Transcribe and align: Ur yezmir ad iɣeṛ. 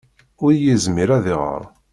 Ur 0.43 0.51
yezmir 0.55 1.09
ad 1.17 1.25
iɣeṛ. 1.33 1.63